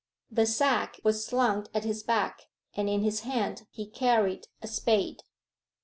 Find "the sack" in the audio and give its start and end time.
0.31-0.99